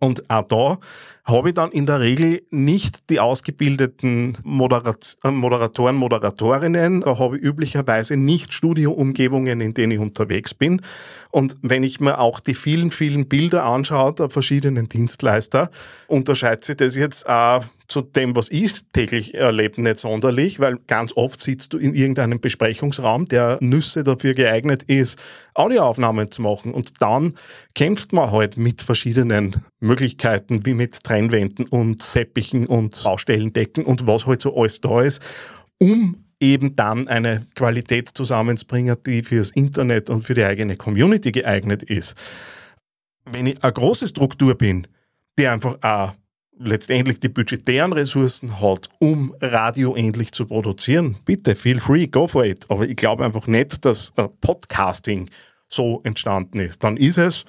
Und 0.00 0.28
auch 0.28 0.42
da 0.42 0.78
habe 1.24 1.48
ich 1.48 1.54
dann 1.54 1.70
in 1.70 1.86
der 1.86 2.00
Regel 2.00 2.42
nicht 2.50 3.08
die 3.08 3.18
ausgebildeten 3.18 4.36
Moderat 4.42 5.16
äh, 5.24 5.30
Moderatoren, 5.30 5.96
Moderatorinnen. 5.96 7.00
Da 7.00 7.18
habe 7.18 7.38
ich 7.38 7.42
üblicherweise 7.42 8.16
nicht 8.16 8.52
Studioumgebungen, 8.52 9.60
in 9.60 9.72
denen 9.72 9.92
ich 9.92 9.98
unterwegs 9.98 10.52
bin. 10.52 10.82
Und 11.30 11.56
wenn 11.62 11.82
ich 11.82 12.00
mir 12.00 12.18
auch 12.18 12.40
die 12.40 12.54
vielen, 12.54 12.90
vielen 12.90 13.26
Bilder 13.26 13.64
anschaue 13.64 14.12
der 14.12 14.28
verschiedenen 14.28 14.88
Dienstleister, 14.88 15.70
unterscheidet 16.08 16.64
sich 16.64 16.76
das 16.76 16.94
jetzt 16.94 17.26
auch 17.28 17.64
zu 17.88 18.00
dem, 18.00 18.34
was 18.34 18.50
ich 18.50 18.72
täglich 18.92 19.34
erlebe, 19.34 19.82
nicht 19.82 19.98
sonderlich, 19.98 20.58
weil 20.58 20.78
ganz 20.86 21.12
oft 21.16 21.40
sitzt 21.40 21.72
du 21.72 21.78
in 21.78 21.94
irgendeinem 21.94 22.40
Besprechungsraum, 22.40 23.26
der 23.26 23.58
Nüsse 23.60 24.02
dafür 24.02 24.34
geeignet 24.34 24.82
ist, 24.84 25.18
Audioaufnahmen 25.54 26.30
zu 26.30 26.42
machen. 26.42 26.72
Und 26.72 27.02
dann 27.02 27.36
kämpft 27.74 28.12
man 28.12 28.30
halt 28.30 28.56
mit 28.56 28.82
verschiedenen 28.82 29.62
Möglichkeiten, 29.80 30.64
wie 30.64 30.74
mit 30.74 31.02
Trennwänden 31.04 31.66
und 31.68 32.02
Seppichen 32.02 32.66
und 32.66 33.02
Baustellendecken 33.04 33.84
und 33.84 34.06
was 34.06 34.26
halt 34.26 34.40
so 34.40 34.56
alles 34.56 34.80
da 34.80 35.02
ist, 35.02 35.22
um 35.78 36.16
eben 36.40 36.76
dann 36.76 37.08
eine 37.08 37.46
Qualität 37.54 38.08
zusammenzubringen, 38.08 38.96
die 39.06 39.22
fürs 39.22 39.50
Internet 39.50 40.10
und 40.10 40.24
für 40.24 40.34
die 40.34 40.44
eigene 40.44 40.76
Community 40.76 41.32
geeignet 41.32 41.82
ist. 41.82 42.14
Wenn 43.24 43.46
ich 43.46 43.62
eine 43.62 43.72
große 43.72 44.08
Struktur 44.08 44.54
bin, 44.54 44.86
die 45.38 45.46
einfach 45.46 45.78
auch 45.82 46.12
letztendlich 46.58 47.20
die 47.20 47.28
budgetären 47.28 47.92
Ressourcen 47.92 48.60
hat, 48.60 48.88
um 48.98 49.34
Radio 49.40 49.94
endlich 49.94 50.32
zu 50.32 50.46
produzieren, 50.46 51.16
bitte, 51.24 51.54
feel 51.54 51.80
free, 51.80 52.06
go 52.06 52.28
for 52.28 52.44
it. 52.44 52.64
Aber 52.68 52.88
ich 52.88 52.96
glaube 52.96 53.24
einfach 53.24 53.46
nicht, 53.46 53.84
dass 53.84 54.12
Podcasting 54.40 55.28
so 55.68 56.00
entstanden 56.04 56.60
ist. 56.60 56.84
Dann 56.84 56.96
ist 56.96 57.18
es 57.18 57.44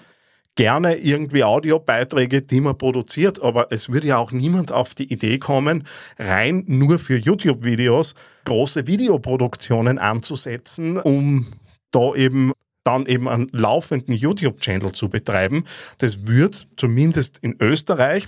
gerne 0.56 0.96
irgendwie 0.96 1.44
Audiobeiträge, 1.44 2.42
die 2.42 2.62
man 2.62 2.78
produziert, 2.78 3.42
aber 3.42 3.68
es 3.72 3.90
würde 3.90 4.08
ja 4.08 4.18
auch 4.18 4.32
niemand 4.32 4.72
auf 4.72 4.94
die 4.96 5.12
Idee 5.12 5.38
kommen, 5.38 5.86
rein 6.18 6.64
nur 6.68 6.98
für 6.98 7.18
YouTube-Videos 7.18 8.16
große 8.46 8.88
Videoproduktionen 8.88 9.98
anzusetzen, 9.98 10.98
um 10.98 11.46
da 11.92 12.16
eben 12.16 12.54
dann 12.86 13.06
eben 13.08 13.28
einen 13.28 13.50
laufenden 13.52 14.16
YouTube-Channel 14.16 14.92
zu 14.92 15.10
betreiben. 15.10 15.66
Das 15.98 16.28
wird 16.28 16.68
zumindest 16.78 17.40
in 17.40 17.56
Österreich 17.60 18.28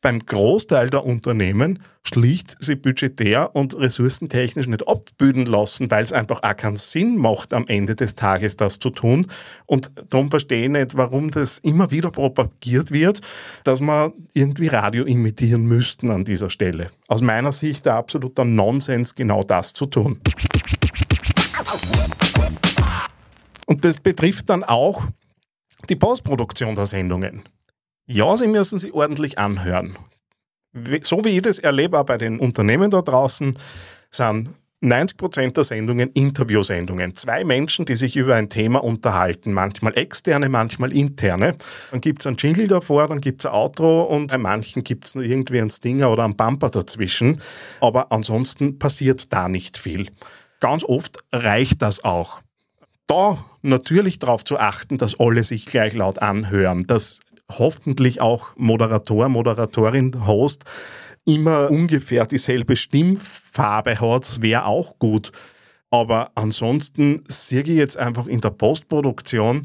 beim 0.00 0.20
Großteil 0.20 0.88
der 0.88 1.04
Unternehmen 1.04 1.82
schlicht 2.02 2.56
sie 2.60 2.74
budgetär 2.74 3.54
und 3.54 3.76
ressourcentechnisch 3.76 4.66
nicht 4.66 4.88
abbilden 4.88 5.44
lassen, 5.44 5.90
weil 5.90 6.04
es 6.04 6.12
einfach 6.12 6.42
auch 6.42 6.56
keinen 6.56 6.76
Sinn 6.76 7.18
macht, 7.18 7.52
am 7.52 7.66
Ende 7.66 7.94
des 7.94 8.14
Tages 8.14 8.56
das 8.56 8.78
zu 8.78 8.90
tun. 8.90 9.26
Und 9.66 9.90
darum 10.08 10.30
verstehe 10.30 10.64
ich 10.64 10.70
nicht, 10.70 10.96
warum 10.96 11.30
das 11.30 11.58
immer 11.58 11.90
wieder 11.90 12.10
propagiert 12.10 12.90
wird, 12.90 13.20
dass 13.64 13.80
man 13.80 14.12
irgendwie 14.32 14.68
Radio 14.68 15.04
imitieren 15.04 15.66
müssten 15.66 16.10
an 16.10 16.24
dieser 16.24 16.48
Stelle. 16.48 16.90
Aus 17.08 17.20
meiner 17.20 17.52
Sicht 17.52 17.84
der 17.84 17.94
absoluter 17.96 18.44
Nonsens, 18.44 19.14
genau 19.14 19.42
das 19.42 19.74
zu 19.74 19.86
tun. 19.86 20.20
Und 23.66 23.84
das 23.84 23.98
betrifft 23.98 24.48
dann 24.48 24.64
auch 24.64 25.04
die 25.88 25.96
Postproduktion 25.96 26.74
der 26.74 26.86
Sendungen. 26.86 27.42
Ja, 28.12 28.36
Sie 28.36 28.48
müssen 28.48 28.76
sie 28.76 28.92
ordentlich 28.92 29.38
anhören. 29.38 29.96
So 31.04 31.24
wie 31.24 31.28
ich 31.28 31.42
das 31.42 31.60
erlebe 31.60 31.96
auch 31.96 32.04
bei 32.06 32.18
den 32.18 32.40
Unternehmen 32.40 32.90
da 32.90 33.02
draußen, 33.02 33.56
sind 34.10 34.48
90 34.80 35.16
Prozent 35.16 35.56
der 35.56 35.62
Sendungen 35.62 36.10
Interviewsendungen. 36.10 37.14
Zwei 37.14 37.44
Menschen, 37.44 37.84
die 37.84 37.94
sich 37.94 38.16
über 38.16 38.34
ein 38.34 38.48
Thema 38.48 38.82
unterhalten, 38.82 39.52
manchmal 39.52 39.96
externe, 39.96 40.48
manchmal 40.48 40.92
interne. 40.92 41.56
Dann 41.92 42.00
gibt 42.00 42.22
es 42.22 42.26
einen 42.26 42.36
Jingle 42.36 42.66
davor, 42.66 43.06
dann 43.06 43.20
gibt 43.20 43.42
es 43.42 43.46
ein 43.46 43.52
Outro 43.52 44.02
und 44.02 44.32
bei 44.32 44.38
manchen 44.38 44.82
gibt 44.82 45.06
es 45.06 45.14
nur 45.14 45.22
irgendwie 45.22 45.60
einen 45.60 45.70
Stinger 45.70 46.10
oder 46.10 46.24
einen 46.24 46.34
Bumper 46.34 46.70
dazwischen. 46.70 47.40
Aber 47.80 48.10
ansonsten 48.10 48.80
passiert 48.80 49.32
da 49.32 49.48
nicht 49.48 49.78
viel. 49.78 50.08
Ganz 50.58 50.82
oft 50.82 51.22
reicht 51.30 51.80
das 51.80 52.02
auch. 52.02 52.40
Da 53.06 53.44
natürlich 53.62 54.18
darauf 54.18 54.44
zu 54.44 54.58
achten, 54.58 54.98
dass 54.98 55.20
alle 55.20 55.44
sich 55.44 55.66
gleich 55.66 55.94
laut 55.94 56.20
anhören, 56.20 56.88
dass 56.88 57.20
hoffentlich 57.58 58.20
auch 58.20 58.56
Moderator, 58.56 59.28
Moderatorin, 59.28 60.26
Host 60.26 60.64
immer 61.24 61.70
ungefähr 61.70 62.26
dieselbe 62.26 62.76
Stimmfarbe 62.76 64.00
hat, 64.00 64.42
wäre 64.42 64.66
auch 64.66 64.98
gut. 64.98 65.32
Aber 65.90 66.30
ansonsten 66.34 67.24
sehe 67.28 67.62
ich 67.62 67.68
jetzt 67.68 67.96
einfach 67.96 68.26
in 68.26 68.40
der 68.40 68.50
Postproduktion 68.50 69.62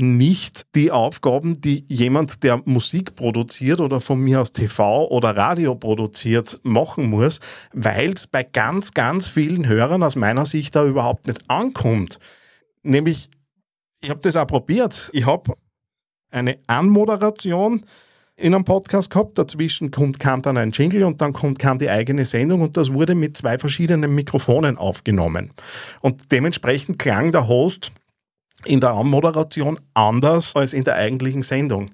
nicht 0.00 0.66
die 0.76 0.92
Aufgaben, 0.92 1.60
die 1.60 1.84
jemand, 1.88 2.44
der 2.44 2.62
Musik 2.64 3.16
produziert 3.16 3.80
oder 3.80 4.00
von 4.00 4.20
mir 4.20 4.40
aus 4.40 4.52
TV 4.52 5.08
oder 5.08 5.36
Radio 5.36 5.74
produziert, 5.74 6.60
machen 6.62 7.10
muss, 7.10 7.40
weil 7.72 8.12
es 8.12 8.28
bei 8.28 8.44
ganz, 8.44 8.94
ganz 8.94 9.26
vielen 9.26 9.66
Hörern 9.66 10.04
aus 10.04 10.14
meiner 10.14 10.46
Sicht 10.46 10.76
da 10.76 10.86
überhaupt 10.86 11.26
nicht 11.26 11.40
ankommt. 11.48 12.20
Nämlich, 12.84 13.28
ich 14.00 14.10
habe 14.10 14.20
das 14.20 14.36
auch 14.36 14.46
probiert. 14.46 15.10
Ich 15.12 15.26
habe 15.26 15.54
eine 16.30 16.58
Anmoderation 16.66 17.84
in 18.38 18.54
einem 18.54 18.64
Podcast 18.64 19.10
gehabt. 19.10 19.36
Dazwischen 19.36 19.90
kommt, 19.90 20.18
kam 20.18 20.42
dann 20.42 20.56
ein 20.56 20.70
Jingle 20.70 21.04
und 21.04 21.20
dann 21.20 21.32
kommt, 21.32 21.58
kam 21.58 21.78
die 21.78 21.90
eigene 21.90 22.24
Sendung 22.24 22.62
und 22.62 22.76
das 22.76 22.92
wurde 22.92 23.14
mit 23.14 23.36
zwei 23.36 23.58
verschiedenen 23.58 24.14
Mikrofonen 24.14 24.78
aufgenommen. 24.78 25.50
Und 26.00 26.32
dementsprechend 26.32 26.98
klang 26.98 27.32
der 27.32 27.48
Host 27.48 27.92
in 28.64 28.80
der 28.80 28.90
Anmoderation 28.90 29.78
anders 29.94 30.54
als 30.54 30.72
in 30.72 30.84
der 30.84 30.94
eigentlichen 30.94 31.42
Sendung. 31.42 31.90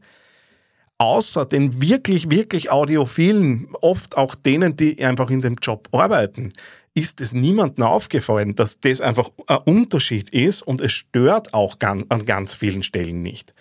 Außer 0.98 1.44
den 1.44 1.82
wirklich, 1.82 2.30
wirklich 2.30 2.70
Audiophilen, 2.70 3.68
oft 3.80 4.16
auch 4.16 4.34
denen, 4.34 4.76
die 4.76 5.04
einfach 5.04 5.28
in 5.28 5.40
dem 5.40 5.56
Job 5.60 5.88
arbeiten, 5.92 6.52
ist 6.94 7.20
es 7.20 7.32
niemandem 7.32 7.84
aufgefallen, 7.84 8.54
dass 8.54 8.78
das 8.78 9.00
einfach 9.00 9.30
ein 9.48 9.58
Unterschied 9.64 10.30
ist 10.30 10.62
und 10.62 10.80
es 10.80 10.92
stört 10.92 11.52
auch 11.52 11.76
an 11.80 12.24
ganz 12.24 12.54
vielen 12.54 12.84
Stellen 12.84 13.22
nicht. 13.22 13.52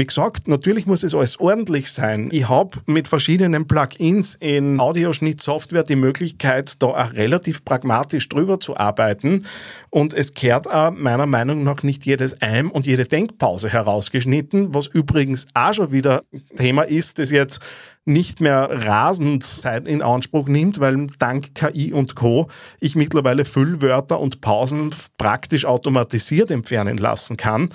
Wie 0.00 0.06
gesagt, 0.06 0.48
natürlich 0.48 0.86
muss 0.86 1.02
es 1.02 1.14
alles 1.14 1.38
ordentlich 1.40 1.92
sein. 1.92 2.30
Ich 2.32 2.48
habe 2.48 2.78
mit 2.86 3.06
verschiedenen 3.06 3.66
Plugins 3.66 4.34
in 4.40 4.80
Audioschnittsoftware 4.80 5.82
die 5.82 5.94
Möglichkeit, 5.94 6.82
da 6.82 6.86
auch 6.86 7.12
relativ 7.12 7.66
pragmatisch 7.66 8.26
drüber 8.30 8.58
zu 8.60 8.78
arbeiten. 8.78 9.44
Und 9.90 10.14
es 10.14 10.32
kehrt 10.32 10.66
auch 10.66 10.90
meiner 10.90 11.26
Meinung 11.26 11.64
nach 11.64 11.82
nicht 11.82 12.06
jedes 12.06 12.40
Eim 12.40 12.70
und 12.70 12.86
jede 12.86 13.04
Denkpause 13.04 13.68
herausgeschnitten, 13.68 14.72
was 14.72 14.86
übrigens 14.86 15.46
auch 15.52 15.74
schon 15.74 15.92
wieder 15.92 16.22
Thema 16.56 16.84
ist, 16.84 17.18
das 17.18 17.30
jetzt 17.30 17.60
nicht 18.06 18.40
mehr 18.40 18.68
rasend 18.86 19.44
Zeit 19.44 19.86
in 19.86 20.02
Anspruch 20.02 20.48
nimmt, 20.48 20.80
weil 20.80 21.06
dank 21.18 21.54
KI 21.54 21.92
und 21.92 22.16
Co. 22.16 22.48
ich 22.80 22.96
mittlerweile 22.96 23.44
Füllwörter 23.44 24.18
und 24.18 24.40
Pausen 24.40 24.94
praktisch 25.18 25.64
automatisiert 25.64 26.50
entfernen 26.50 26.96
lassen 26.96 27.36
kann. 27.36 27.68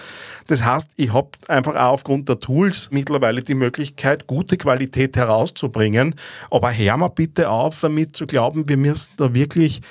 Das 0.48 0.63
heißt, 0.63 0.91
ich 0.96 1.13
habe 1.13 1.29
einfach 1.48 1.75
auch 1.75 1.94
aufgrund 1.94 2.27
der 2.27 2.39
Tools 2.39 2.89
mittlerweile 2.91 3.44
die 3.44 3.53
Möglichkeit, 3.53 4.27
gute 4.27 4.58
Qualität 4.58 5.15
herauszubringen. 5.15 6.15
Aber 6.50 6.74
hör 6.74 6.98
mal 6.98 7.10
bitte 7.10 7.50
auf, 7.50 7.79
damit 7.79 8.15
zu 8.15 8.25
glauben, 8.25 8.67
wir 8.67 8.77
müssen 8.77 9.12
da 9.17 9.34
wirklich 9.34 9.82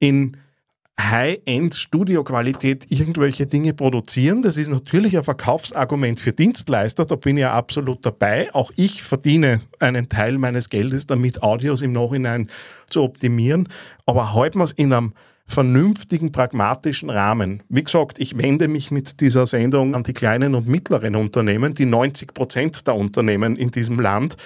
in 0.00 0.36
High-End-Studio-Qualität 1.00 2.86
irgendwelche 2.88 3.46
Dinge 3.46 3.74
produzieren. 3.74 4.42
Das 4.42 4.56
ist 4.56 4.70
natürlich 4.70 5.16
ein 5.16 5.24
Verkaufsargument 5.24 6.20
für 6.20 6.32
Dienstleister, 6.32 7.04
da 7.04 7.16
bin 7.16 7.36
ich 7.36 7.42
ja 7.42 7.52
absolut 7.52 8.06
dabei. 8.06 8.52
Auch 8.54 8.70
ich 8.76 9.02
verdiene 9.02 9.60
einen 9.80 10.08
Teil 10.08 10.38
meines 10.38 10.70
Geldes 10.70 11.06
damit, 11.06 11.42
Audios 11.42 11.82
im 11.82 11.92
Nachhinein 11.92 12.48
zu 12.88 13.02
optimieren. 13.02 13.68
Aber 14.06 14.34
halten 14.34 14.58
wir 14.58 14.64
es 14.64 14.72
in 14.72 14.92
einem 14.92 15.14
vernünftigen, 15.46 16.32
pragmatischen 16.32 17.10
Rahmen. 17.10 17.62
Wie 17.68 17.84
gesagt, 17.84 18.18
ich 18.18 18.38
wende 18.38 18.68
mich 18.68 18.90
mit 18.90 19.20
dieser 19.20 19.46
Sendung 19.46 19.94
an 19.94 20.04
die 20.04 20.14
kleinen 20.14 20.54
und 20.54 20.68
mittleren 20.68 21.16
Unternehmen, 21.16 21.74
die 21.74 21.84
90 21.84 22.32
Prozent 22.34 22.86
der 22.86 22.94
Unternehmen 22.94 23.56
in 23.56 23.70
diesem 23.70 24.00
Land. 24.00 24.36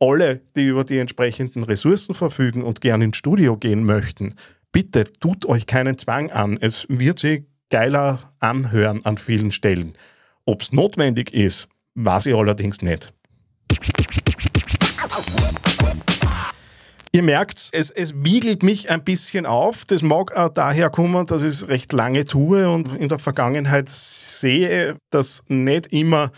Alle, 0.00 0.40
die 0.56 0.64
über 0.66 0.84
die 0.84 0.98
entsprechenden 0.98 1.64
Ressourcen 1.64 2.14
verfügen 2.14 2.62
und 2.62 2.80
gern 2.80 3.02
ins 3.02 3.16
Studio 3.16 3.56
gehen 3.56 3.84
möchten, 3.84 4.32
bitte 4.72 5.04
tut 5.04 5.46
euch 5.46 5.66
keinen 5.66 5.98
Zwang 5.98 6.30
an. 6.30 6.58
Es 6.60 6.86
wird 6.88 7.18
sich 7.18 7.44
geiler 7.70 8.18
anhören 8.40 9.04
an 9.04 9.18
vielen 9.18 9.52
Stellen. 9.52 9.94
Ob 10.44 10.62
es 10.62 10.72
notwendig 10.72 11.32
ist, 11.34 11.68
weiß 11.94 12.26
ich 12.26 12.34
allerdings 12.34 12.82
nicht. 12.82 13.12
Ihr 17.10 17.22
merkt, 17.22 17.70
es, 17.72 17.90
es 17.90 18.22
wiegelt 18.22 18.62
mich 18.62 18.90
ein 18.90 19.02
bisschen 19.02 19.46
auf. 19.46 19.84
Das 19.84 20.02
mag 20.02 20.36
auch 20.36 20.50
daher 20.50 20.90
kommen, 20.90 21.26
dass 21.26 21.42
ich 21.42 21.48
es 21.48 21.68
recht 21.68 21.92
lange 21.92 22.26
tue 22.26 22.68
und 22.68 22.94
in 22.96 23.08
der 23.08 23.18
Vergangenheit 23.18 23.88
sehe, 23.88 24.96
dass 25.10 25.42
nicht 25.48 25.86
immer 25.88 26.30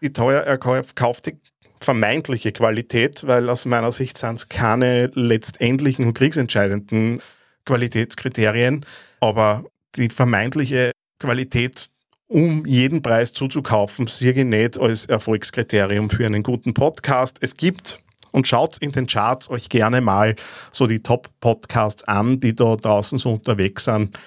die 0.00 0.12
teuer 0.12 0.42
erkaufte 0.42 1.38
vermeintliche 1.80 2.52
Qualität, 2.52 3.26
weil 3.26 3.48
aus 3.48 3.64
meiner 3.64 3.92
Sicht 3.92 4.18
sind 4.18 4.36
es 4.36 4.48
keine 4.48 5.06
letztendlichen 5.14 6.06
und 6.06 6.14
kriegsentscheidenden 6.14 7.20
Qualitätskriterien, 7.66 8.86
aber 9.20 9.64
die 9.96 10.08
vermeintliche 10.08 10.92
Qualität 11.18 11.90
um 12.28 12.66
jeden 12.66 13.02
Preis 13.02 13.32
zuzukaufen, 13.32 14.06
sehe 14.06 14.32
ich 14.32 14.44
nicht 14.44 14.78
als 14.78 15.06
Erfolgskriterium 15.06 16.10
für 16.10 16.26
einen 16.26 16.42
guten 16.42 16.74
Podcast. 16.74 17.36
Es 17.40 17.56
gibt 17.56 17.98
und 18.32 18.48
schaut 18.48 18.78
in 18.78 18.92
den 18.92 19.06
Charts 19.06 19.48
euch 19.48 19.68
gerne 19.68 20.00
mal 20.00 20.34
so 20.72 20.86
die 20.86 21.00
Top-Podcasts 21.00 22.04
an, 22.04 22.40
die 22.40 22.54
da 22.54 22.76
draußen 22.76 23.18
so 23.18 23.34
unterwegs 23.34 23.84
sind. 23.84 24.18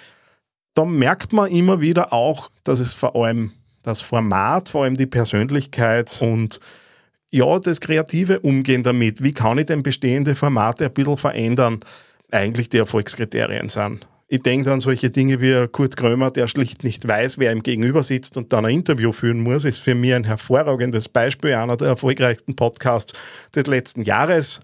Da 0.73 0.85
merkt 0.85 1.33
man 1.33 1.51
immer 1.51 1.81
wieder 1.81 2.13
auch, 2.13 2.49
dass 2.63 2.79
es 2.79 2.93
vor 2.93 3.15
allem 3.15 3.51
das 3.83 4.01
Format, 4.01 4.69
vor 4.69 4.83
allem 4.83 4.95
die 4.95 5.05
Persönlichkeit 5.05 6.21
und 6.21 6.59
ja, 7.31 7.59
das 7.59 7.79
kreative 7.79 8.39
Umgehen 8.39 8.81
damit, 8.81 9.21
wie 9.21 9.33
kann 9.33 9.59
ich 9.59 9.67
denn 9.67 9.83
bestehende 9.83 10.35
Formate 10.35 10.85
ein 10.85 10.93
bisschen 10.93 11.17
verändern, 11.17 11.81
eigentlich 12.31 12.69
die 12.69 12.77
Erfolgskriterien 12.77 13.69
sind. 13.69 14.07
Ich 14.31 14.43
denke 14.43 14.71
an 14.71 14.79
solche 14.79 15.09
Dinge 15.09 15.41
wie 15.41 15.67
Kurt 15.67 15.97
Krömer, 15.97 16.29
der 16.29 16.47
schlicht 16.47 16.83
nicht 16.83 17.07
weiß, 17.07 17.39
wer 17.39 17.51
ihm 17.51 17.63
gegenüber 17.63 18.03
sitzt 18.03 18.37
und 18.37 18.53
dann 18.53 18.63
ein 18.63 18.75
Interview 18.75 19.11
führen 19.11 19.41
muss, 19.41 19.65
ist 19.65 19.79
für 19.79 19.95
mich 19.95 20.13
ein 20.13 20.23
hervorragendes 20.23 21.09
Beispiel, 21.09 21.53
einer 21.53 21.77
der 21.77 21.87
erfolgreichsten 21.87 22.55
Podcasts 22.55 23.13
des 23.55 23.65
letzten 23.65 24.03
Jahres. 24.03 24.59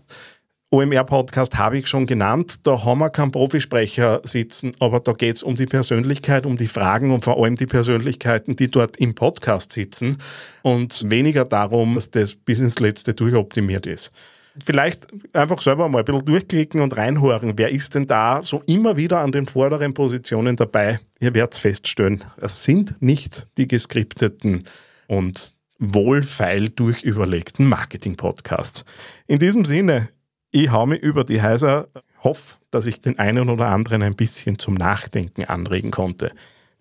OMR-Podcast 0.70 1.58
habe 1.58 1.80
ich 1.80 1.88
schon 1.88 2.06
genannt. 2.06 2.68
Da 2.68 2.86
haben 2.86 3.00
wir 3.00 3.10
keinen 3.10 3.32
Profisprecher 3.32 4.22
sitzen, 4.24 4.74
aber 4.80 5.00
da 5.00 5.14
geht 5.14 5.38
es 5.38 5.44
um 5.44 5.56
die 5.56 5.66
Persönlichkeit, 5.66 6.46
um 6.46 6.58
die 6.58 6.68
Fragen 6.68 7.10
und 7.10 7.24
vor 7.24 7.42
allem 7.42 7.56
die 7.56 7.66
Persönlichkeiten, 7.66 8.56
die 8.56 8.70
dort 8.70 8.98
im 8.98 9.16
Podcast 9.16 9.72
sitzen 9.72 10.18
und 10.62 11.10
weniger 11.10 11.44
darum, 11.44 11.96
dass 11.96 12.12
das 12.12 12.36
bis 12.36 12.60
ins 12.60 12.80
Letzte 12.80 13.16
durchoptimiert 13.16 13.88
ist 13.88 14.12
vielleicht 14.64 15.08
einfach 15.34 15.62
selber 15.62 15.90
mal 15.90 16.00
ein 16.00 16.06
bisschen 16.06 16.26
durchklicken 16.26 16.82
und 16.82 16.96
reinhören, 16.96 17.54
wer 17.58 17.70
ist 17.70 17.96
denn 17.96 18.08
da 18.08 18.42
so 18.42 18.64
immer 18.66 18.98
wieder 18.98 19.20
an 19.20 19.32
den 19.32 19.48
vorderen 19.48 19.94
Positionen 19.94 20.56
dabei. 20.56 21.00
Ihr 21.20 21.34
werdet 21.34 21.56
feststellen, 21.56 22.24
es 22.38 22.64
sind 22.64 23.02
nicht 23.02 23.48
die 23.58 23.68
geskripteten 23.68 24.64
und 25.08 25.54
wohlfeil 25.80 26.70
durchüberlegten 26.70 27.68
Marketing-Podcasts. 27.68 28.86
In 29.28 29.40
diesem 29.40 29.66
Sinne, 29.66 30.10
ich 30.52 30.72
hau 30.72 30.86
mich 30.86 31.02
über 31.02 31.26
die 31.26 31.42
Heiser, 31.42 31.90
hoffe, 32.24 32.58
dass 32.72 32.86
ich 32.86 33.02
den 33.02 33.20
einen 33.20 33.50
oder 33.50 33.68
anderen 33.68 34.04
ein 34.04 34.16
bisschen 34.16 34.58
zum 34.58 34.76
Nachdenken 34.76 35.44
anregen 35.46 35.92
konnte. 35.92 36.32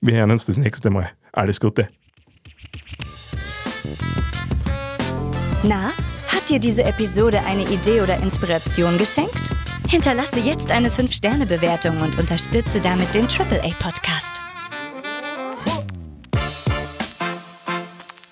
Wir 0.01 0.15
hören 0.15 0.31
uns 0.31 0.45
das 0.45 0.57
nächste 0.57 0.91
Mal. 0.91 1.11
Alles 1.33 1.61
Gute. 1.61 1.89
Na? 5.63 5.93
Dir 6.55 6.61
diese 6.61 6.85
Episode 6.85 7.41
eine 7.49 7.65
Idee 7.65 8.01
oder 8.01 8.17
Inspiration 8.19 8.97
geschenkt? 8.97 9.51
Hinterlasse 9.89 10.39
jetzt 10.39 10.71
eine 10.71 10.89
5-Sterne-Bewertung 10.89 12.01
und 12.01 12.17
unterstütze 12.17 12.79
damit 12.81 13.13
den 13.13 13.25
AAA-Podcast. 13.25 14.41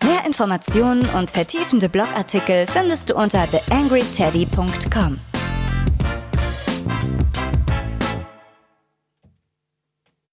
Mehr 0.05 0.25
Informationen 0.25 1.05
und 1.17 1.33
vertiefende 1.33 1.89
Blogartikel 1.89 2.69
findest 2.69 3.11
du 3.11 3.17
unter 3.17 3.45
theangryteddy.com. 3.51 5.19